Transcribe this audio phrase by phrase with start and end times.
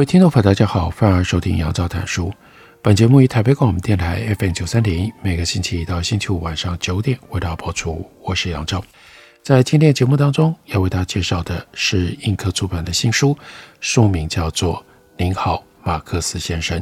[0.00, 2.32] 各位听众朋友，大家好，欢迎收听杨照谈书。
[2.80, 8.10] 本节目于台北广播电台 FM 九三点一，每个星期一到星期五晚上九点为大家播出。
[8.22, 8.82] 我是杨照。
[9.42, 13.36] 在今天的节目当中，要为大家介绍的是印刻出版的新书，
[13.78, 14.76] 书名叫做
[15.18, 16.80] 《您好，马克思先生》，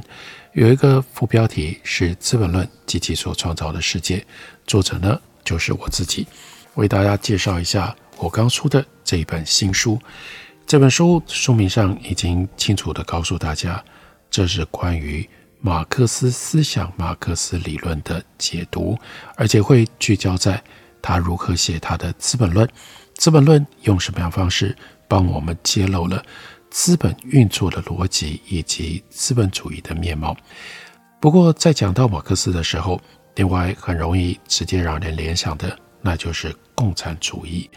[0.53, 4.19] 有一个副标题是《资本论及其所创造的世界》，
[4.65, 6.25] 作者呢就是我自己。
[6.75, 9.99] 为大家介绍一下我刚出的这一本新书。
[10.69, 13.83] 这本书书名上已经清楚地告诉大家，
[14.31, 15.27] 这是关于
[15.63, 18.95] 马克思思想、马克思理论的解读，
[19.35, 20.63] 而且会聚焦在
[21.01, 22.67] 他如何写他的《资本论》。
[23.15, 24.77] 《资本论》用什么样方式
[25.09, 26.23] 帮我们揭露了
[26.69, 30.37] 资本运作的逻辑以及资本主义的面貌？
[31.19, 33.01] 不过，在讲到马克思的时候，
[33.37, 37.71] 另外很容易直接让人联想的，那就是共产主义。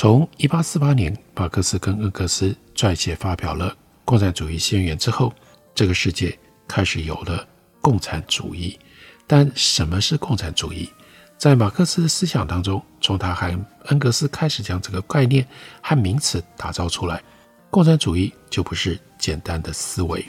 [0.00, 3.68] 从一八四八年，马克思跟恩格斯撰写发表了
[4.04, 5.34] 《共产主义宣言》之后，
[5.74, 7.44] 这个世界开始有了
[7.80, 8.78] 共产主义。
[9.26, 10.88] 但什么是共产主义？
[11.36, 13.46] 在马克思的思想当中，从他和
[13.86, 15.44] 恩格斯开始将这个概念
[15.82, 17.20] 和名词打造出来，
[17.68, 20.24] 共产主义就不是简单的思维。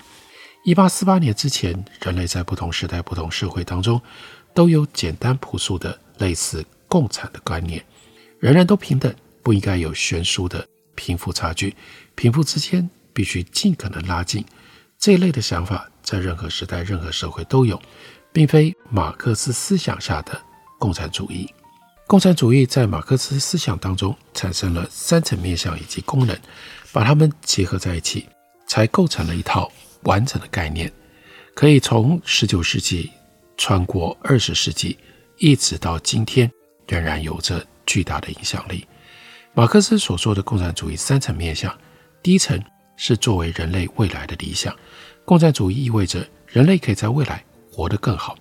[0.65, 4.01] 一八四八年之前，人类在不同时代、不同社会当中，
[4.51, 7.85] 都有简单朴素的类似共产的观念，
[8.39, 9.13] 人人都平等。
[9.43, 11.75] 不应该有悬殊的贫富差距，
[12.15, 14.43] 贫富之间必须尽可能拉近。
[14.97, 17.81] 这一类的想法在任何时代、任何社会都有，
[18.33, 20.41] 并非马克思思想下的
[20.77, 21.49] 共产主义。
[22.05, 26.37] 共产主义在马克思思想当中产生了三层面向以及功能，
[26.91, 28.25] 把它们结合在一起，
[28.67, 29.71] 才构成了一套
[30.03, 30.91] 完整的概念，
[31.53, 33.11] 可以从十九世纪
[33.57, 34.97] 穿过二十世纪，
[35.37, 36.51] 一直到今天，
[36.87, 38.87] 仍然有着巨大的影响力。
[39.53, 41.75] 马克思所说的共产主义三层面向，
[42.21, 42.61] 第一层
[42.95, 44.73] 是作为人类未来的理想，
[45.25, 48.37] 共产主义意味着人类可以在未来活得更好。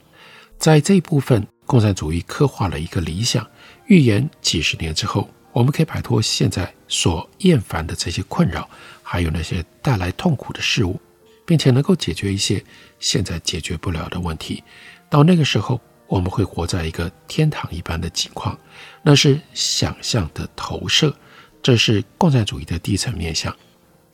[0.59, 3.45] 在这一部分，共产主义刻画了一个理想，
[3.87, 8.69] 预言几十年之后，我们可以摆脱现在所厌烦的这些困扰，
[9.03, 11.01] 还有那些带来痛苦的事物，
[11.47, 12.63] 并且能够解决一些
[13.01, 14.63] 现在解决不了的问题。
[15.09, 18.59] 到那个时候，我们会活在一个天堂一般的景况，
[19.03, 21.15] 那是想象的投射。
[21.63, 23.55] 这是共产主义的第一层面相。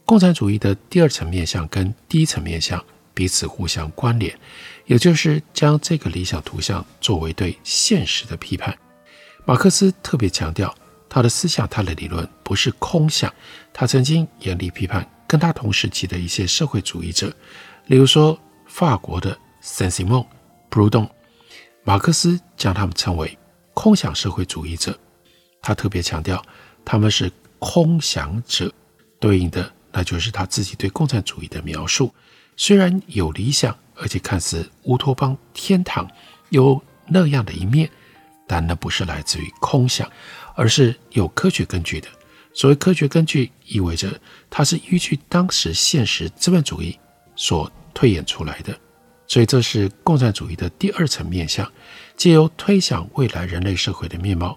[0.05, 2.82] 共产主义的第二层面相跟第一层面相
[3.15, 4.37] 彼此互相关联，
[4.87, 8.76] 也就是将这个理想图像作为对现实的批判。
[9.44, 10.75] 马克思特别强调，
[11.09, 13.32] 他的思想、他的理论不是空想。
[13.72, 17.32] 他曾经严厉批判跟他同时期的一些社会主义者，
[17.87, 20.26] 例如说法国的圣西蒙、
[20.71, 21.09] 普鲁东。
[21.87, 23.39] 马克思将他们称为
[23.75, 24.99] 空想社会主义者，
[25.61, 26.43] 他特别强调
[26.83, 28.72] 他们是空想者，
[29.21, 32.12] 对应的那就是他自己对共产主义的描述。
[32.56, 36.09] 虽然有理想，而且看似乌托邦天堂
[36.49, 37.91] 有那样的一面，
[38.47, 40.11] 但那不是来自于空想，
[40.55, 42.09] 而是有科学根据的。
[42.55, 44.19] 所谓科学根据，意味着
[44.49, 46.99] 它是依据当时现实资本主义
[47.37, 48.78] 所推演出来的。
[49.34, 51.69] 所以，这是共产主义的第二层面向，
[52.17, 54.56] 借由推想未来人类社会的面貌，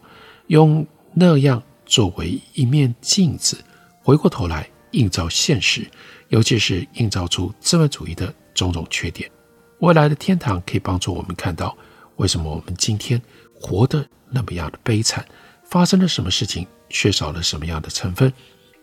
[0.50, 3.58] 用那样作为一面镜子，
[4.04, 5.90] 回过头来映照现实，
[6.28, 9.28] 尤其是映照出资本主义的种种缺点。
[9.80, 11.76] 未来的天堂可以帮助我们看到，
[12.18, 13.20] 为什么我们今天
[13.56, 15.26] 活得那么样的悲惨，
[15.64, 18.32] 发生了什么事情，缺少了什么样的成分，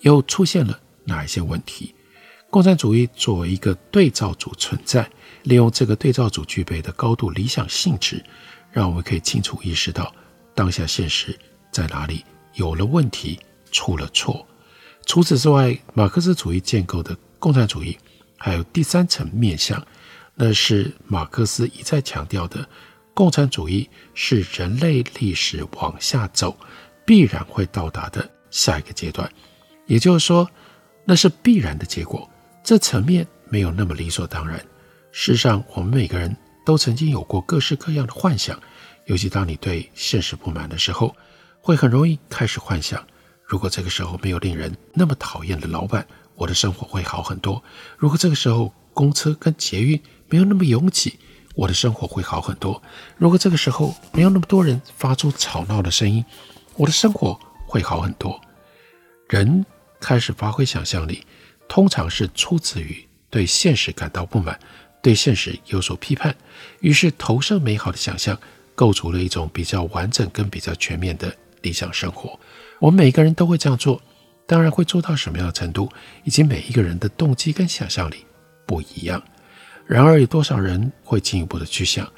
[0.01, 1.95] 又出现了哪一些问题。
[2.55, 5.11] 共产主义作为一个对照组存在。
[5.43, 8.25] 利用这个对照组具备的高度理想性质，
[8.71, 10.15] 让我们可以清楚意识到
[10.55, 11.37] 当下现实
[11.73, 13.41] 在哪里有了问题，
[13.73, 14.47] 出了错。
[15.05, 17.99] 除此之外，马克思主义建构的共产主义
[18.37, 19.85] 还有第三层面向，
[20.37, 22.65] 那是马克思一再强调的：
[23.15, 26.57] 共产主义是人类历史往下走
[27.05, 29.29] 必然会到达的下一个阶段。
[29.87, 30.49] 也就是说，
[31.05, 32.31] 那是必然的结果。
[32.65, 34.59] 这层面没有那么理所当然。
[35.13, 36.35] 事实上，我们每个人
[36.65, 38.59] 都曾经有过各式各样的幻想，
[39.05, 41.15] 尤其当你对现实不满的时候，
[41.61, 43.07] 会很容易开始幻想
[43.45, 46.07] 如果这个时候没有令人那么讨厌的老板，
[46.37, 47.63] 我的生活会好很多；
[47.99, 50.01] 如果这个时候公车跟捷运
[50.31, 51.19] 没有那么拥挤，
[51.55, 52.81] 我的生活会好很多；
[53.19, 56.25] 如果这个时候没有那么多人发出吵闹的声音，
[56.77, 58.41] 我的生活会好很多。
[59.29, 59.67] 人
[60.01, 61.27] 开始发挥想象力，
[61.69, 64.59] 通常是出自于对现实感到不满，
[65.03, 66.35] 对现实有所批判，
[66.81, 68.39] 于是投射美好的想象，
[68.75, 72.39] 构筑了一种比较完整跟比较全面的理想生活。
[72.79, 74.01] 我们每个人都会这样做，
[74.47, 75.91] 当然会做到什么样的程度，
[76.23, 78.25] 以及每一个人的动机跟想象力
[78.67, 79.23] 不一样。
[79.87, 82.11] 然而，有多少人会进一步的去想，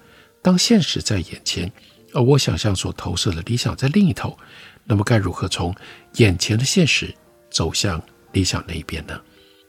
[0.42, 1.72] 当现实在眼前，
[2.12, 4.37] 而我想象所投射的理想在另一头，
[4.84, 5.75] 那么该如何从
[6.14, 7.12] 眼前的现实
[7.50, 8.00] 走向
[8.32, 9.20] 理想那一边呢？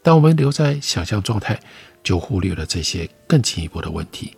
[0.07, 1.59] 当我们留在想象状态，
[2.01, 4.33] 就忽略了这些更进一步的问题。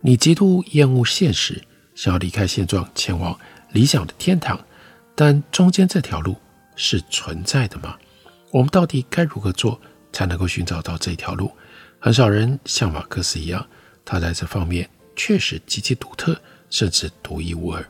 [0.00, 1.62] 你极度厌恶现实，
[1.94, 3.38] 想要离开现状，前往
[3.70, 4.58] 理想的天堂，
[5.14, 6.34] 但中间这条路
[6.74, 7.96] 是存在的吗？
[8.50, 9.80] 我们到底该如何做
[10.12, 11.48] 才能够寻找到这条路？
[12.00, 13.64] 很少人像马克思一样，
[14.04, 16.36] 他在这方面确实极其独特，
[16.70, 17.88] 甚至独一无二。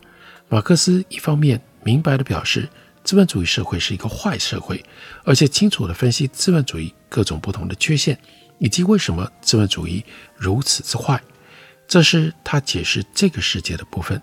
[0.50, 2.68] 马克思一方面明白地表示，
[3.02, 4.84] 资本主义社会是一个坏社会，
[5.24, 8.18] 而且清楚地分析资本主义各种不同的缺陷，
[8.58, 11.22] 以及为什么资本主义如此之坏。
[11.86, 14.20] 这是他解释这个世界的部分。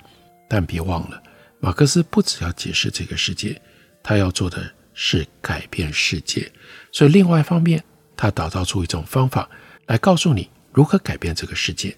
[0.49, 1.23] 但别忘了，
[1.61, 3.61] 马克思不只要解释这个世界，
[4.03, 6.51] 他要做的是改变世界。
[6.91, 7.81] 所以，另外一方面，
[8.17, 9.47] 他打造出一种方法。
[9.87, 11.95] 来告诉你如何改变这个世界。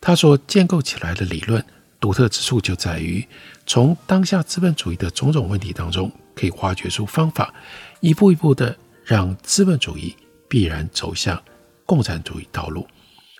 [0.00, 1.64] 他所建构起来的理论
[2.00, 3.24] 独特之处就在于，
[3.64, 7.54] 从当下资本主义的种种问题当中，可以挖掘出方法，
[8.00, 10.16] 一步一步的让资本主义
[10.52, 11.42] 必然走向
[11.86, 12.86] 共产主义道路。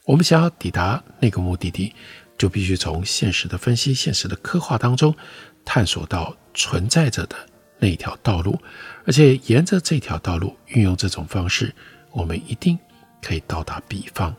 [0.07, 1.93] 我们想要抵达那个目的地，
[2.39, 5.15] 就必须从现实的分析、现实的刻画当中，
[5.63, 7.37] 探索到存在着的
[7.79, 8.59] 那条道路，
[9.05, 11.75] 而且沿着这条道路运用这种方式，
[12.13, 12.79] 我们一定。
[13.25, 14.35] 可以到达彼方，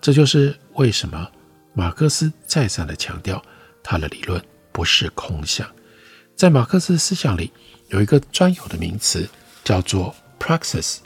[0.00, 1.30] 这就是为什么
[1.72, 3.40] 马克思再三地强调
[3.80, 5.70] 他的理论不是空想。
[6.34, 7.52] 在马克思思想里
[7.90, 9.24] 有一个专有的名词
[9.62, 10.96] 叫做 praxis，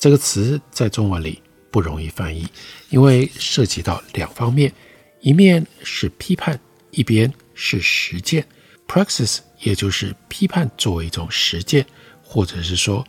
[0.00, 2.48] 这个词在中文里不容易翻译，
[2.88, 4.72] 因为涉及到两方面，
[5.20, 6.58] 一面是批判，
[6.90, 8.46] 一边是实践。
[8.88, 11.84] praxis 也就是批判作为一种实践，
[12.22, 13.06] 或者是说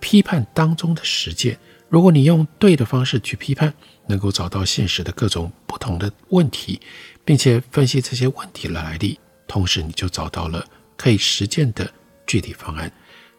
[0.00, 1.58] 批判当中的实践。
[1.90, 3.74] 如果你用对的方式去批判，
[4.06, 6.80] 能够找到现实的各种不同的问题，
[7.22, 10.64] 并且分析这些问题的来历，同时你就找到了
[10.96, 11.92] 可以实践的
[12.26, 12.90] 具体方案。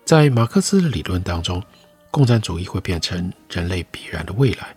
[0.05, 1.63] 在马克思的理论当中，
[2.11, 4.75] 共产主义会变成人类必然的未来，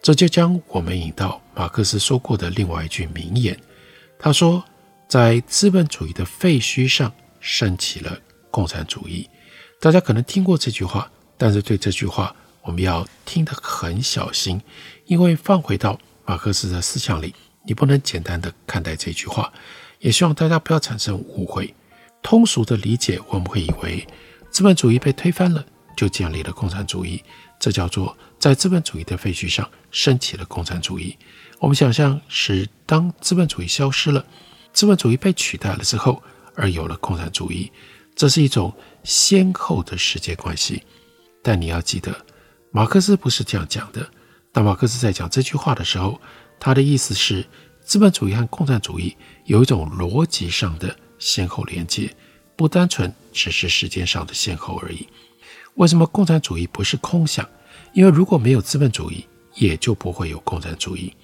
[0.00, 3.58] 这就将我们引到马克思说过的另外一句名言。
[4.18, 4.64] 他说，
[5.06, 8.18] 在资本主义的废墟上升起了
[8.50, 9.28] 共产主义。
[9.78, 12.34] 大家可能听过这句话，但是对这句话。
[12.62, 14.60] 我们要听得很小心，
[15.04, 17.32] 因为放回到马克思的思想里，
[17.64, 19.52] 你不能简单的看待这句话。
[20.00, 21.72] 也希望大家不要产生误会。
[22.24, 24.04] 通俗的理解，我们会以为
[24.50, 25.64] 资本主义被推翻了，
[25.96, 27.22] 就建立了共产主义，
[27.58, 31.16] 这叫做在资本主义的废墟上升起了共产主义。
[31.58, 34.24] 我们想象是当资本主义消失了，
[34.72, 36.22] 资本主义被取代了之后，
[36.54, 37.72] 而有了共产主义，
[38.14, 38.72] 这是一种
[39.02, 40.82] 先后的世界关系。
[41.42, 42.14] 但你要记得。
[42.72, 44.06] 马克思不是这样讲的。
[44.52, 46.20] 当马克思在讲这句话的时候，
[46.60, 47.46] 他的意思是，
[47.82, 52.14] 资本主义和共产主义有一种逻辑上的先后连接，
[52.54, 55.08] 不单纯只是时间上的先后而已。
[55.76, 57.48] 为什么共产主义不是空想？
[57.92, 61.14] 因为如果没有资本主义，也就不会有共产主义。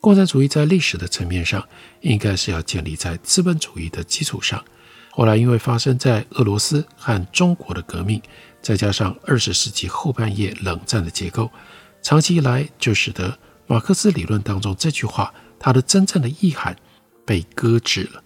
[0.00, 1.62] 共产主义在历史的层面上，
[2.00, 4.64] 应该是要建立在资本主义的基础上。
[5.10, 8.20] 后来因为发生在俄罗斯和中国的革命。
[8.60, 11.48] 再加上二十世纪后半叶冷战的结构，
[12.02, 13.38] 长期以来就使得
[13.68, 16.76] 马克思理论当中这句话它的真正的意涵
[17.24, 18.22] 被搁置了。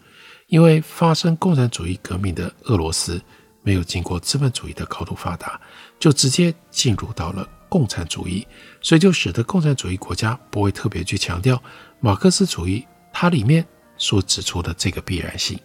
[0.47, 3.21] 因为发生共产主义革命的俄罗斯
[3.63, 5.61] 没有经过资本主义的高度发达，
[5.99, 8.47] 就直接进入到了共产主义，
[8.81, 11.63] 所以就使得共产主义国家不会特别去强调
[12.01, 13.67] 马克思主义它里面
[13.97, 15.59] 所指出的这个必然性。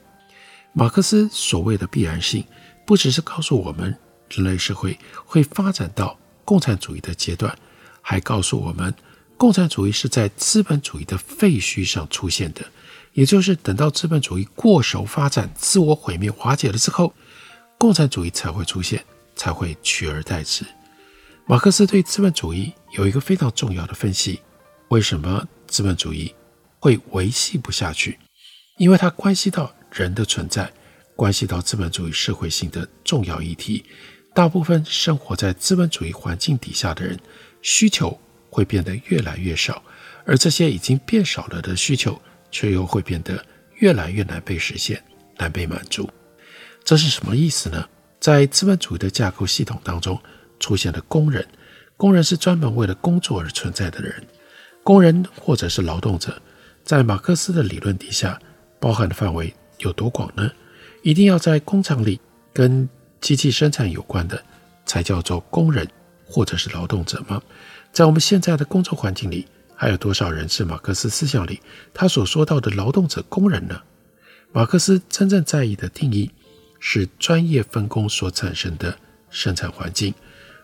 [0.73, 2.43] 马克思所谓的必然性，
[2.85, 3.97] 不只是告诉我们。
[4.29, 7.57] 人类社会会发展到共产主义的阶段，
[8.01, 8.93] 还告诉我们，
[9.37, 12.65] 共产主义是在资本主义的废墟上出现的，
[13.13, 17.13] 也就是等到资本主义过熟发展、自我毁灭、瓦解了之后，
[17.77, 19.03] 共产主义才会出现，
[19.36, 20.65] 才会取而代之。
[21.46, 24.41] 马克思对资本主义有一个非常重要的分析：
[24.89, 26.34] 为什么资本主义
[26.79, 28.17] 会维系不下去？
[28.77, 30.72] 因为它关系到人的存在，
[31.15, 33.86] 关系到资本主义社会性的重要议题。
[34.34, 37.19] 大部分生活在资本主义环境底下的人，
[37.62, 38.19] 需求
[38.50, 39.81] 会变得越来越少，
[40.25, 42.19] 而这些已经变少了的需求，
[42.51, 43.43] 却又会变得
[43.75, 45.01] 越来越难被实现、
[45.38, 46.10] 难被满足。
[46.88, 47.86] 这是什么意思呢？
[48.17, 50.17] 在资本主义的架构系统当中，
[50.58, 51.46] 出现了工人。
[51.98, 54.25] 工人是专门为了工作而存在的人。
[54.86, 56.41] 工人或者是劳动者，
[56.86, 58.39] 在马克思的理论底下，
[58.79, 60.50] 包含的范围有多广呢？
[61.03, 62.22] 一定要在工厂里
[62.53, 62.88] 跟
[63.20, 64.41] 机器生产有关的，
[64.86, 65.86] 才叫做工人
[66.25, 67.41] 或者是劳动者吗？
[67.91, 71.60] 在我们现在的工作环境里，还有多少人是马克思思想里
[71.94, 73.82] 他所说到的劳动者、工人呢？
[74.53, 76.32] 马克思真正在意的定义
[76.79, 78.98] 是专业分工所产生的
[79.29, 80.13] 生产环境。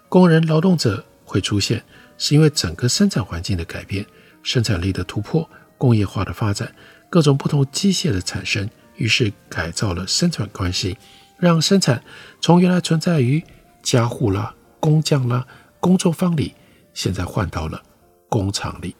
[0.09, 1.83] 工人、劳动者会出现，
[2.17, 4.05] 是因为整个生产环境的改变、
[4.43, 6.73] 生产力的突破、工业化的发展、
[7.09, 10.97] 各种不同机械的产生，于是改造了生产关系。
[11.39, 12.01] 让生产
[12.39, 13.43] 从原来存在于
[13.81, 15.45] 家户啦、工匠啦、
[15.79, 16.53] 工作坊里，
[16.93, 17.81] 现在换到了
[18.29, 18.95] 工厂里。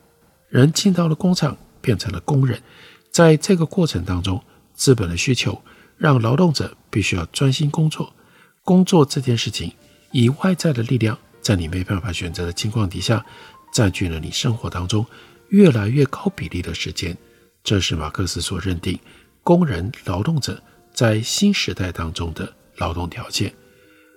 [0.50, 2.62] 人进到了工厂，变成了工人。
[3.12, 4.44] 在这个过程当中，
[4.74, 5.62] 资本的需求
[6.04, 8.14] 让劳动者必须要专心工作。
[8.66, 9.72] 工作这件事情，
[10.12, 13.26] 以外在的力量，在你没办法选择的情况底下，
[13.72, 15.06] 占据了你生活当中
[15.48, 17.18] 越来越高比例的时间。
[17.64, 19.00] 这是马克思所认定
[19.44, 20.62] 工人、劳动者。
[20.94, 23.52] 在新时代当中的劳动条件，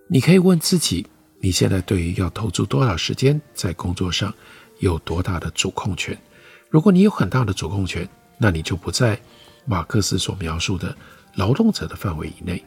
[0.09, 1.07] 你可以问自己：
[1.41, 4.35] 你现在对于要投注多少时间在工作上，
[4.81, 6.19] 有多大的主控权？
[6.69, 8.07] 如果你有很大的主控权，
[8.39, 9.19] 那你就不在
[9.65, 10.95] 马克思所描述的
[11.37, 12.63] 劳动者的范围以内。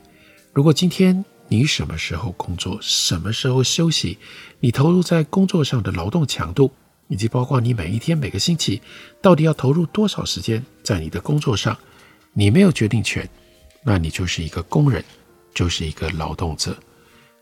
[0.54, 4.18] 如果今天你什么时候工作，什么时候休息，
[4.60, 6.72] 你投入在工作上的劳动强度，
[7.08, 8.82] 以及包括你每一天、每个星期
[9.22, 11.78] 到底要投入多少时间在你的工作上，
[12.34, 13.28] 你没有决定权。
[13.84, 15.04] 那你就是一个工人，
[15.54, 16.78] 就是一个劳动者。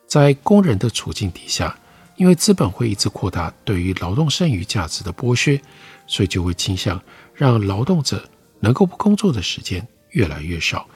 [0.05, 1.77] 在工人的处境底下，
[2.15, 5.59] 因为资本会一直扩大对于劳动剩余价值的剥削，
[6.05, 7.01] 所以就会倾向
[7.33, 8.23] 让劳动者
[8.61, 10.87] 能够不工作的时间越来越少。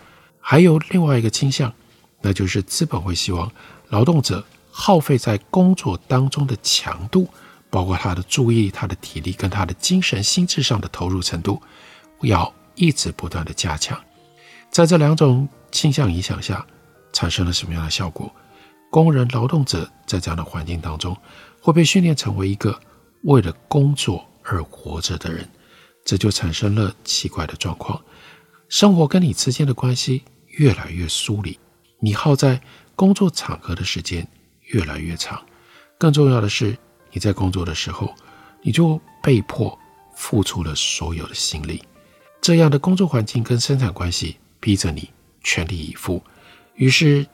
[0.41, 1.71] 还有另外一个倾向，
[2.19, 3.49] 那就是资本会希望
[3.89, 7.29] 劳动者耗费在工作当中的强度，
[7.69, 11.61] 包括他的注意力、他的体力跟他的精神心智上的投入程度，
[12.21, 13.97] 要一直不断的加强。
[14.69, 16.65] 在这两种倾向影响下，
[17.13, 18.33] 产生了什么样的效果？
[18.89, 21.15] 工人、劳动者在这样的环境当中，
[21.61, 22.77] 会被训练成为一个
[23.23, 25.47] 为了工作而活着的人，
[26.03, 28.01] 这就产生了奇怪的状况。
[28.71, 31.59] 生活跟你之间的关系越来越疏离，
[31.99, 32.57] 你耗在
[32.95, 34.25] 工作场合的时间
[34.67, 35.45] 越来越长。
[35.97, 36.77] 更重要的是，
[37.11, 38.15] 你在工作的时候，
[38.61, 39.77] 你就被迫
[40.15, 41.83] 付出了所有的心力。
[42.39, 44.37] 这样的工作环境跟生产关系。
[44.61, 45.09] 逼着你
[45.43, 46.23] 全力以赴，
[46.75, 47.25] 于是，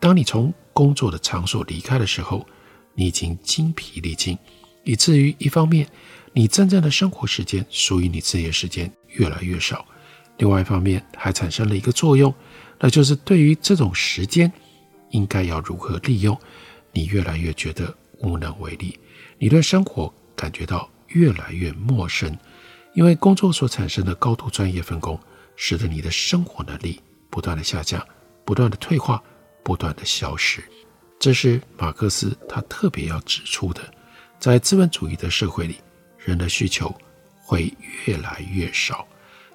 [0.00, 2.44] 当你从工作的场所离开的时候，
[2.92, 4.36] 你已经精疲力尽，
[4.82, 5.86] 以至于一方面，
[6.32, 9.86] 你真正的生活时间属于你自己的时间越来越少；
[10.38, 12.34] 另外一方面，还产生了一个作用，
[12.78, 14.52] 那就是对于这种时间
[15.10, 16.38] 应该要如何利用，
[16.92, 18.98] 你越来越觉得无能为力，
[19.38, 22.36] 你对生活感觉到越来越陌生，
[22.94, 25.18] 因为工作所产生的高度专业分工。
[25.54, 26.98] 使得你的生活能力
[27.28, 28.04] 不断的下降，
[28.44, 29.22] 不断的退化，
[29.62, 30.64] 不断的消失。
[31.20, 33.82] 这是马克思他特别要指出的，
[34.40, 35.76] 在资本主义的社会里，
[36.18, 36.92] 人的需求
[37.38, 37.72] 会
[38.06, 39.06] 越来越少，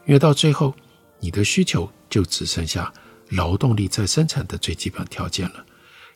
[0.07, 0.73] 因为到最后，
[1.19, 2.91] 你的需求就只剩下
[3.29, 5.65] 劳动力在生产的最基本条件了，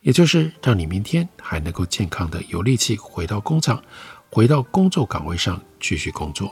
[0.01, 3.83] 也就是让你明天还能够健康的有力气回到工厂，
[4.29, 6.51] 回到工作岗位上继续工作。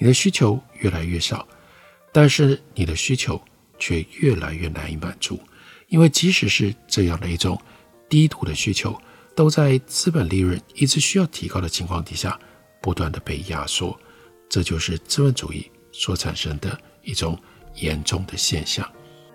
[0.00, 1.46] 你的需求越来越少。
[2.10, 3.40] 但是你的需求
[3.78, 5.38] 却越来越难以满足，
[5.88, 7.60] 因为即使是这样的一种
[8.08, 8.98] 低度的需求，
[9.36, 12.38] 都在资本利润一直需要提高的情况底下，
[12.80, 13.96] 不断的被压缩。
[14.48, 17.36] 这就是资本主义所产生的一种
[17.74, 18.88] 严重的现象。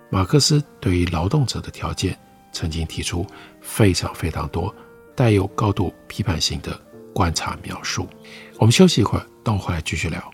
[0.09, 2.17] 马克思对于劳动者的条件
[2.53, 3.27] 曾经提出
[3.61, 4.73] 非常非常多
[5.15, 6.79] 带有高度批判性的
[7.13, 8.07] 观察描述。
[8.57, 10.33] 我们休息一会儿，等我回来继续聊。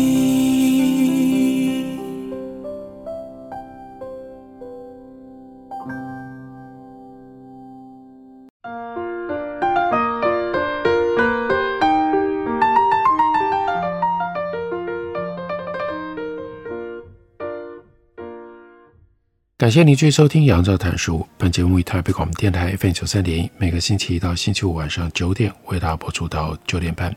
[19.71, 21.19] 感谢您继续收听《杨照谈书》。
[21.37, 27.15] 本节目以台北广播电台 FM 九三点一，每个星期一到星期五晚上九点为大家播出到九点半。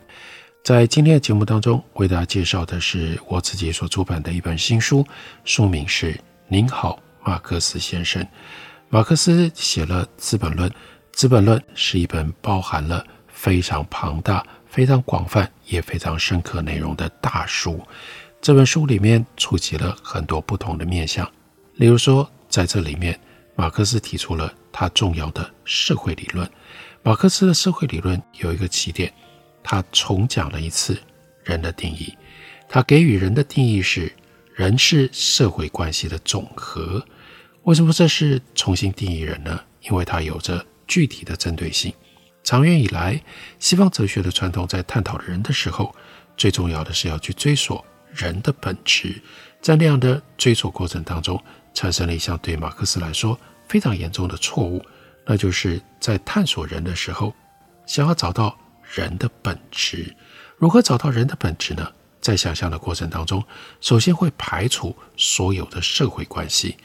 [0.63, 5.05] 在今天的节目当中，为大家介绍的是我自己所出版的一本新书，
[5.43, 6.13] 书名是
[6.47, 8.23] 《您好，马克思先生》。
[8.87, 10.69] 马克思写了《资本论》，
[11.11, 17.85] 《资本论》是一本包含了非常庞大、非常广泛也非常深刻内容的大书。
[18.39, 21.29] 这本书里面触及了很多不同的面向，
[21.73, 22.25] 例如说。
[22.55, 23.19] 在这里面，
[23.53, 26.49] 马克思提出了他重要的社会理论。
[27.03, 29.13] 马克思的社会理论有一个起点，
[29.61, 30.97] 他重讲了一次
[31.43, 32.17] 人的定义。
[32.69, 34.09] 他给予人的定义是：
[34.53, 37.05] 人是社会关系的总和。
[37.63, 39.59] 为什么这是重新定义人呢？
[39.81, 41.93] 因为它有着具体的针对性。
[42.41, 43.21] 长远以来，
[43.59, 45.93] 西方哲学的传统在探讨人的时候，
[46.37, 47.83] 最重要的是要去追索
[48.13, 49.21] 人的本质。
[49.61, 51.43] 在那样的追索过程当中，
[51.75, 54.83] 产生了一项对马克思来说非常严重的错误，
[55.25, 57.31] 那就是在探索人的时候，
[57.85, 58.57] 想要找到
[58.95, 60.15] 人的本质。
[60.57, 61.87] 如何找到人的本质呢？
[62.21, 63.43] 在想象的过程当中，
[63.81, 66.75] 首先会排除所有的社会关系。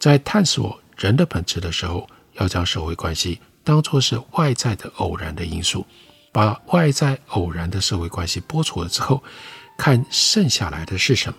[0.00, 5.86] 在探索人的本质的时候，要将社会关系当作是外在的偶然的因素，
[6.32, 9.22] 把外在偶然的社会关系剥除了之后，
[9.76, 11.38] 看剩下来的是什么。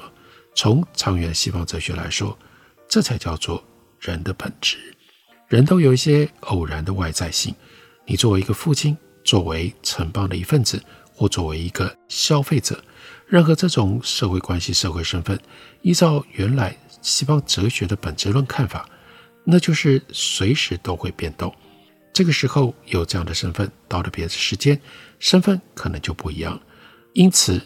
[0.56, 2.38] 从长远西方哲学来说，
[2.92, 3.64] 这才叫做
[4.02, 4.78] 人的本质。
[5.48, 7.56] 人都有一些偶然的外在性。
[8.06, 12.84] 你作为一个父亲，作为城邦的一份子，或作为一个消费者，
[13.26, 15.40] 任何这种社会关系、社会身份，
[15.82, 18.86] 依照原来西方哲学的本质论看法，
[19.46, 21.56] 那就是随时都会变动。
[22.12, 24.78] 这个时候有这样的身份，到了别的时间，
[25.18, 26.60] 身份可能就不一样。
[27.14, 27.62] 因此，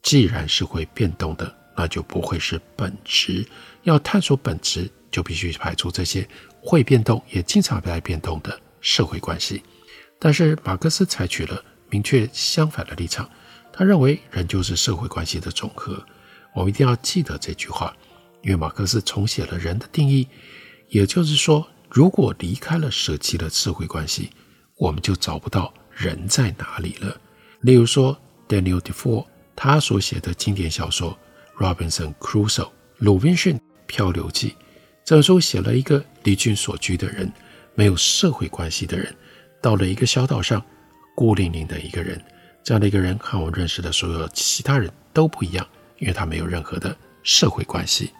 [0.00, 3.46] 既然是会变动的，那就不会是本质。
[3.82, 6.28] 要探索本质，就必须排除这些
[6.60, 9.62] 会变动也经常在变动的社会关系。
[10.18, 13.28] 但是马克思采取了明确相反的立场，
[13.72, 16.04] 他认为人就是社会关系的总和。
[16.54, 17.96] 我们一定要记得这句话，
[18.42, 20.28] 因为马克思重写了人的定义。
[20.88, 24.30] 也就是说，如果离开了、舍弃了社会关系，
[24.76, 27.16] 我们就找不到人在哪里了。
[27.60, 31.12] 例如说，Daniel Defoe 他所写的经典小说
[31.60, 32.64] 《Robinson Crusoe》
[32.96, 33.60] 鲁滨逊。
[33.86, 34.54] 漂流记
[35.04, 37.30] 这本书写了一个离群所居的人，
[37.74, 39.12] 没有社会关系的人，
[39.60, 40.64] 到了一个小岛上，
[41.16, 42.22] 孤零零的一个人。
[42.62, 45.66] 这样的一个人和我认识的所有其他人都不一样，
[45.98, 48.12] 因为他没有任何的社会关系。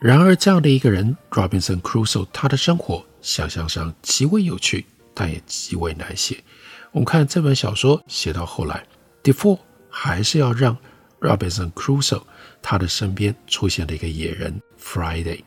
[0.00, 6.44] 然而，这样的一个人，Robinson Crusoe，他的生活想象上极为有趣，但也极为难写。
[6.92, 8.84] 我们看这本小说写到后来
[9.24, 9.58] ，Defoe
[9.90, 10.78] 还是要让
[11.20, 12.22] Robinson Crusoe
[12.62, 14.60] 他的身边出现了一个野人。
[14.80, 15.40] Friday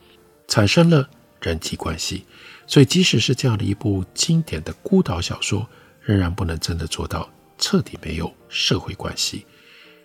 [0.48, 2.26] 产生了人际关系，
[2.68, 5.68] 所以即使是这样的一部经典的孤岛小说，
[6.02, 9.46] 仍然不能真的做到彻底没有社会关系。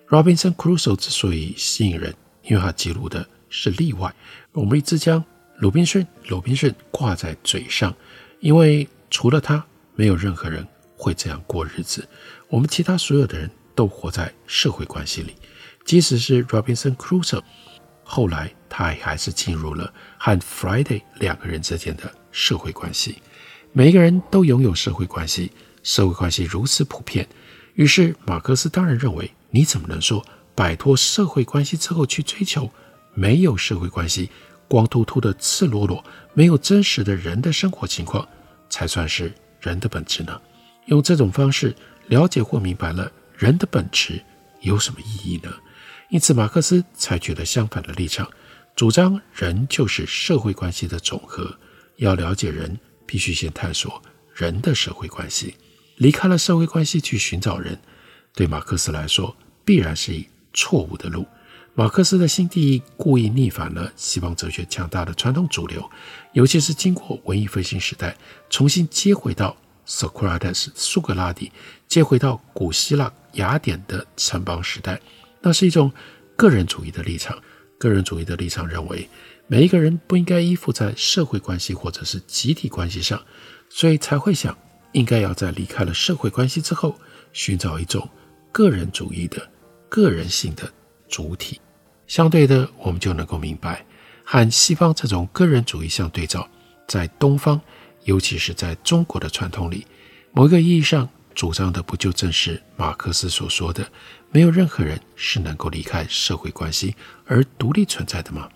[0.08, 2.14] Robinson Crusoe 之所以吸引人，
[2.44, 4.14] 因为他记录的是例外。
[4.52, 5.22] 我们一直将
[5.58, 7.92] 鲁滨逊、鲁滨逊挂在嘴上，
[8.38, 9.62] 因为除了他，
[9.96, 10.66] 没有任何人
[10.96, 12.08] 会这样过日子。
[12.48, 15.34] 我们其他所有的人都活在社会关系里，
[15.86, 17.42] 即使是 Robinson Crusoe。
[18.02, 23.22] 后来，他也还是进入了和 Friday 两个人之间的社会关系。
[23.72, 25.50] 每一个人都拥有社会关系，
[25.82, 27.26] 社会关系如此普遍，
[27.74, 32.70] 于是马克思当然认为，你怎么能说摆脱社会关系之后去追求
[33.14, 34.30] 没有社会关系、
[34.68, 38.26] 光秃秃的赤裸裸、没有真实的人的生活情况，
[38.70, 40.40] 才算是人的本质呢？
[40.86, 41.74] 用这种方式
[42.06, 44.22] 了解或明白了人的本质
[44.60, 45.52] 有什么意义呢？
[46.08, 48.30] 因此，马克思采取了相反的立场，
[48.74, 51.58] 主张人就是社会关系的总和。
[51.96, 54.02] 要了解人，必须先探索
[54.34, 55.54] 人的社会关系。
[55.96, 57.80] 离开了社会关系去寻找人，
[58.34, 61.26] 对马克思来说必然是一错误的路。
[61.74, 65.90] 马克思的新定义故意逆反了西方哲学强大的传统主流，
[66.32, 68.16] 尤其是经过文艺复兴时代，
[68.48, 71.50] 重新接回到 Socrates 苏格拉底，
[71.88, 75.00] 接回到古希腊雅典的城邦时代。
[75.40, 75.92] 那是一种
[76.36, 77.36] 个人主义的立场。
[77.78, 79.06] 个人主义的立场认为，
[79.48, 83.22] 每一个人不应该依附在社会关系或者是集体关系上，
[83.68, 84.56] 所以才会想，
[84.92, 86.98] 应该要在离开了社会关系之后，
[87.34, 88.08] 寻找一种
[88.50, 89.46] 个人主义的、
[89.90, 90.72] 个人性的
[91.06, 91.60] 主体。
[92.06, 93.84] 相对的，我们就能够明白，
[94.24, 96.48] 和西方这种个人主义相对照，
[96.88, 97.60] 在东方，
[98.04, 99.86] 尤其是在中国的传统里，
[100.32, 103.86] 某一个意义上主张的不就正是马克思所说的，
[104.30, 106.96] 没有任何人是能够离开社会关系
[107.26, 108.48] 而独立存在的吗？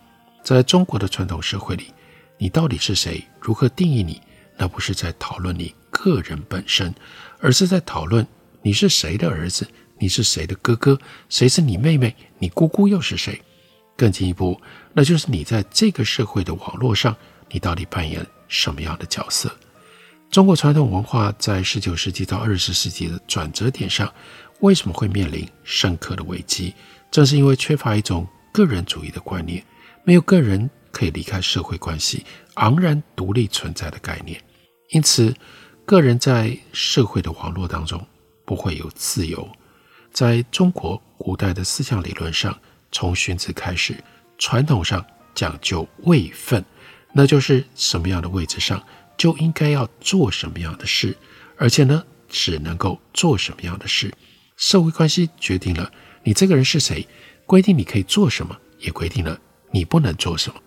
[0.42, 1.92] 在中国的传统社会里，
[2.38, 3.22] 你到底是谁？
[3.38, 4.22] 如何定义你？
[4.56, 6.94] 那不是在讨论你个人本身，
[7.38, 8.26] 而是在讨论
[8.62, 13.42] 你是谁的儿子，你是谁的哥哥，谁是你妹妹，你姑姑又是谁？
[13.94, 14.58] 更进一步，
[14.94, 17.14] 那就是你在这个社会的网络上，
[17.50, 19.54] 你到底扮演什么样的角色？
[20.30, 24.12] 中国传统文化在十九世纪到二十世纪的转折点上，
[24.60, 26.72] 为什么会面临深刻的危机？
[27.10, 29.64] 正是因为缺乏一种个人主义的观念，
[30.04, 34.40] 没有个人可以离开社会关系，昂然独立存在的概念。
[34.90, 35.34] 因此，
[35.84, 38.00] 个人在社会的网络当中
[38.44, 39.48] 不会有自由。
[40.12, 42.56] 在中国古代的思想理论上，
[42.92, 43.96] 从荀子开始，
[44.38, 46.64] 传统上讲究位分，
[47.12, 48.80] 那就是什么样的位置上
[49.20, 51.14] 就应该要做什么样的事，
[51.58, 54.10] 而且呢，只能够做什么样的事。
[54.56, 55.92] 社会关系决定了
[56.24, 57.06] 你这个人是谁，
[57.44, 59.38] 规定你可以做什么，也规定了
[59.72, 60.58] 你不能做什么。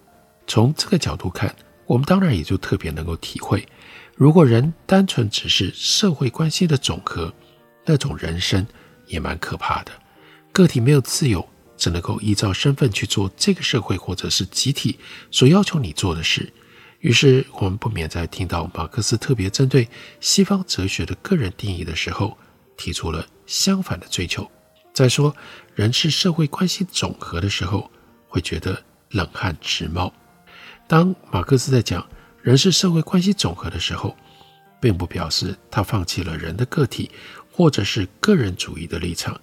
[0.46, 1.56] 从这个角度看，
[1.88, 3.68] 我们当然也就特别能够体会。
[4.16, 7.34] 如果人单纯只是社会关系的总和，
[7.88, 8.64] 那种人生
[9.08, 9.92] 也蛮可怕的。
[10.52, 11.44] 个体没有自由，
[11.76, 15.00] 只能够依照身份去做这个社会或者是集体
[15.32, 16.54] 所要求你做的事。
[17.04, 19.90] 于是我们不免在听到马克思特别针对
[20.22, 22.38] 西方哲学的个人定义的时候，
[22.78, 24.50] 提出了相反的追求。
[24.94, 25.36] 再说
[25.76, 27.92] 人是社会关系总和的时候，
[28.30, 30.14] 会觉得冷汗直冒。
[30.88, 32.08] 当马克思在讲
[32.42, 34.16] 人是社会关系总和的时候，
[34.80, 37.12] 并不表示他放弃了人的个体
[37.52, 39.38] 或者是个人主义的立场。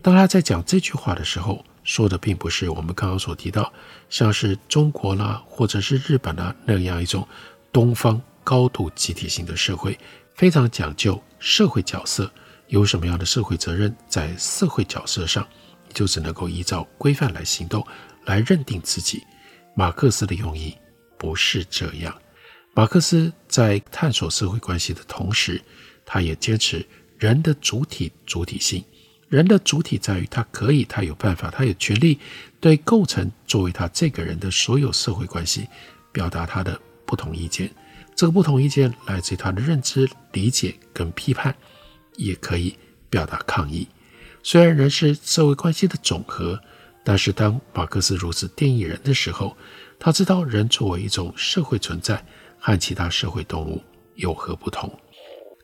[0.00, 3.72] 当他在讲这句话的时候，说的并不是我们刚刚所提到，
[4.08, 7.26] 像是中国啦或者是日本啦那样一种
[7.72, 9.98] 东方高度集体性的社会，
[10.34, 12.30] 非常讲究社会角色，
[12.68, 15.46] 有什么样的社会责任，在社会角色上，
[15.92, 17.86] 就只能够依照规范来行动，
[18.24, 19.22] 来认定自己。
[19.74, 20.76] 马克思的用意
[21.16, 22.14] 不是这样。
[22.74, 25.60] 马克思在探索社会关系的同时，
[26.04, 26.86] 他也坚持
[27.18, 28.84] 人的主体主体性。
[29.30, 32.18] 人的主体在于他可以，他有办法，他有权利
[32.60, 35.66] 对构成作为他这个人的所有社会关系
[36.12, 37.70] 表达他的不同意见。
[38.14, 41.54] 这个不同意见来自于他的认知、理解跟批判，
[42.16, 42.76] 也可以
[43.08, 43.88] 表达抗议。
[44.42, 46.60] 虽然人是社会关系的总和，
[47.04, 49.56] 但是当马克思如此定义人的时候，
[49.98, 52.22] 他知道人作为一种社会存在。
[52.62, 53.82] 和其他社会动物
[54.16, 54.94] 有何不同？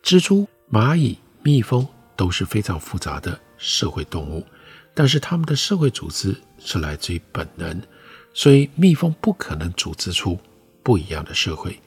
[0.03, 4.47] 蜘蛛、蚂蚁、蜜蜂都是非常复杂的社会动物，
[4.95, 7.83] 但是它们的社会组织是来自于本能，
[8.35, 10.39] 所以蜜蜂不可能组织出
[10.83, 11.81] 不一样的社会。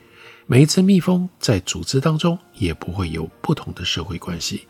[0.46, 4.68] 每一只蜜蜂在组织当中也不会有不同的社会关系。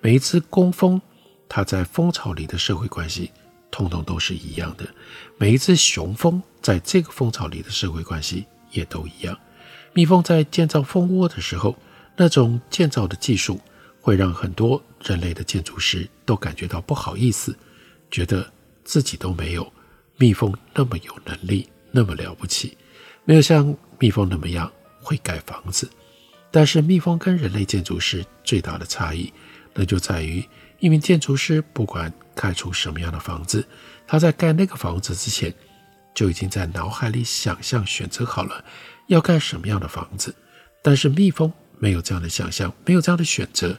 [0.00, 1.00] 每一只工蜂，
[1.48, 3.32] 它在蜂巢里的社会关系，
[3.70, 4.86] 通通都是一样的。
[5.36, 9.36] 每一只雄蜂在这个蜂巢里的社会关系也都一样。
[9.92, 11.74] 蜜蜂在建造蜂窝的时候，
[12.16, 13.60] 那种建造的技术
[14.06, 17.58] 会让很多人类的建筑师都感觉到不好意思，
[18.08, 18.48] 觉得
[18.84, 19.72] 自己都没有
[20.16, 22.78] 蜜蜂那么有能力，那么了不起，
[23.24, 25.90] 没有像蜜蜂那么样会盖房子。
[26.52, 29.32] 但是蜜蜂跟人类建筑师最大的差异，
[29.74, 33.66] 那就在于一名建筑师不管盖出什么样的房子，
[34.06, 35.52] 他在盖那个房子之前，
[36.14, 38.64] 就已经在脑海里想象选择好了。
[39.08, 40.32] 要盖什么样的房子？
[40.80, 43.76] 但是蜜蜂没有这样的想象，没有这样的选择，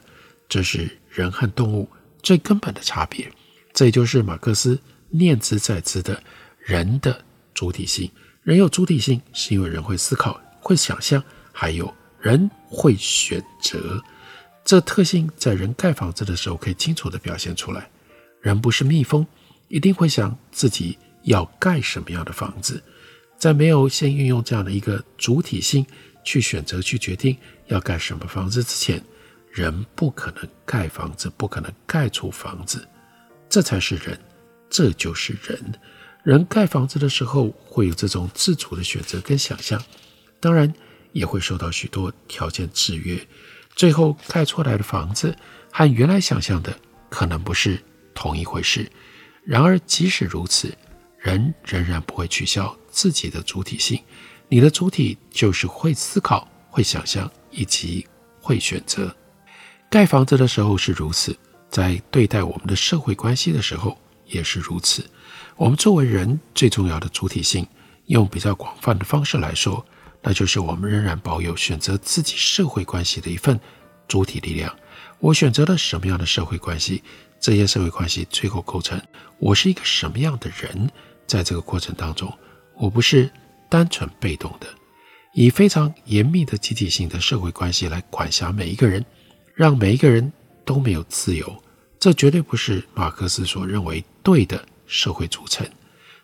[0.49, 1.89] 这是人和动物
[2.21, 3.31] 最根本的差别。
[3.73, 4.79] 这也就是马克思
[5.10, 6.21] 念兹在兹的
[6.60, 8.10] 人的主体性。
[8.43, 14.01] 人有主体性，是因为人会思考、会想象，还有人会选择。
[14.63, 17.89] 这特性在人盖房子的时候可以清楚地表现出来。
[18.41, 19.25] 人不是蜜蜂，
[19.67, 22.81] 一定会想自己要盖什么样的房子。
[23.38, 25.86] 在没有先运用这样的一个主体性
[26.23, 29.03] 去选择、去决定要盖什么房子之前，
[29.58, 32.88] 人不可能盖房子，不可能盖出房子。
[33.50, 34.20] 这才是人，
[34.70, 35.74] 这就是人。
[36.24, 39.84] 人盖房子的时候会有这种自主的选择跟想象，
[40.39, 40.72] 当然
[41.12, 43.20] 也会受到许多条件制约。
[43.76, 45.36] 最后盖出来的房子
[45.72, 46.72] 和原来想象的
[47.10, 48.88] 可能不是同一回事。
[49.43, 50.72] 然而，即使如此，
[51.17, 54.00] 人仍然不会取消自己的主体性。
[54.50, 58.06] 你的主体就是会思考、会想象以及
[58.39, 59.15] 会选择。
[59.89, 61.36] 盖房子的时候是如此，
[61.69, 65.06] 在对待我们的社会关系的时候也是如此。
[65.56, 67.65] 我们作为人最重要的主体性，
[68.08, 69.84] 用比较广泛的方式来说，
[70.21, 73.58] 那就是我们仍然保有选择自己社会关系的一份
[74.10, 74.76] 主体力量。
[75.19, 77.02] 我选择了什么样的社会关系，
[77.39, 79.02] 这些社会关系最后构成
[79.39, 80.89] 我是一个什么样的人。
[81.26, 82.32] 在这个过程当中，
[82.76, 83.32] 我不是
[83.69, 84.67] 单纯被动的，
[85.34, 89.04] 以非常严密的集体性的社会关系来管辖每一个人，
[89.58, 90.32] 让每一个人
[90.63, 91.63] 都没有自由。
[92.00, 95.67] 这绝对不是马克思所认为对的社会组成。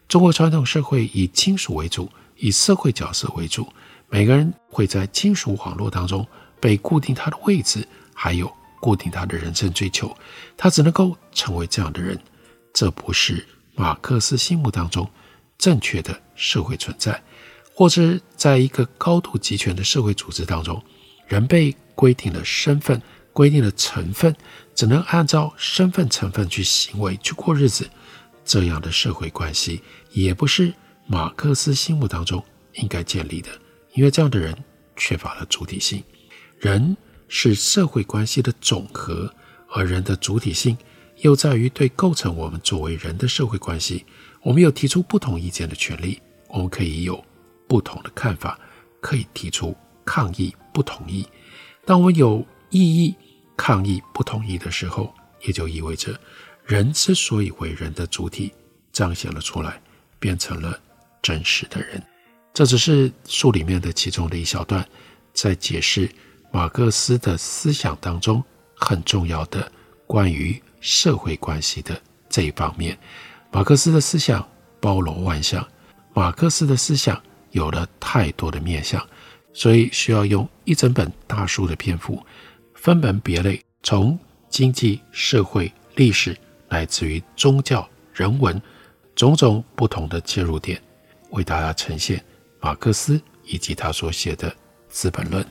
[0.07, 3.67] 中国传统社会以亲属为主，以社会角色为主，
[4.07, 6.25] 每个人会在亲属网络当中
[6.59, 10.15] 被固定他的位置，还有固定他的人生追求，
[10.55, 12.15] 他只能够成为这样的人。
[12.71, 13.43] 这不是
[13.73, 15.09] 马克思心目当中
[15.57, 17.19] 正确的社会存在，
[17.73, 20.79] 或者在一个高度集权的社会组织当中，
[21.27, 23.01] 人被规定了身份，
[23.33, 24.33] 规定了成分，
[24.73, 27.89] 只能按照身份成分去行为去过日子。
[28.45, 30.73] 这样的社会关系也不是
[31.07, 32.43] 马克思心目当中
[32.73, 33.49] 应该建立的，
[33.93, 34.55] 因为这样的人
[34.95, 36.03] 缺乏了主体性。
[36.59, 36.95] 人
[37.27, 39.33] 是社会关系的总和，
[39.69, 40.77] 而人的主体性
[41.17, 44.05] 又在于对构成我们作为人的社会关系，
[44.41, 47.23] 我们有提出不同意见的权利，我们可以有
[47.67, 48.59] 不同的看法，
[49.01, 51.25] 可以提出抗议不同意。
[51.85, 53.15] 当我有异议、
[53.55, 56.19] 抗议不同意的时候，也就意味着。
[56.65, 58.51] 人之所以为人的主体，
[58.91, 59.79] 彰显了出来，
[60.17, 60.79] 变成了
[61.21, 62.01] 真实的人。
[62.51, 64.83] 这只是书里面的其中的一小段，
[65.33, 66.09] 在解释
[66.51, 69.71] 马克思的思想当中很重要的
[70.07, 72.97] 关于社会关系的这一方面。
[73.51, 74.43] 马克思的思想
[74.79, 75.63] 包罗万象，
[76.11, 79.05] 马克思的思想有了太多的面向，
[79.53, 82.25] 所以需要用一整本大书的篇幅，
[82.83, 84.19] 分门别类，从
[84.49, 86.37] 经济、社会、历史。
[86.67, 88.61] 来自于宗教、人文
[89.15, 90.81] 种种不同的切入点，
[91.29, 92.21] 为大家呈现
[92.59, 94.51] 马克思以及他所写的
[94.89, 95.41] 《资本论》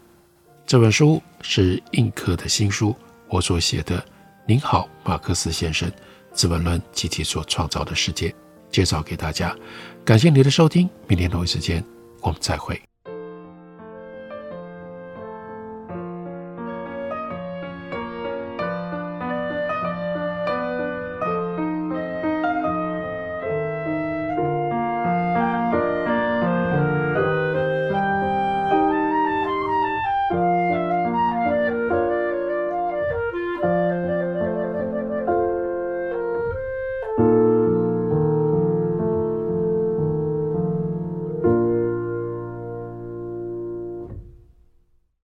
[0.66, 2.94] 这本书是印刻的新书，
[3.28, 3.98] 我所写的
[4.46, 5.88] 《您好，马克思先生》
[6.34, 8.28] 《资本论及其所创造的世界》，
[8.70, 9.56] 介绍给大家。
[10.04, 11.82] 感谢您的收听，明天同一时间
[12.20, 12.91] 我们再会。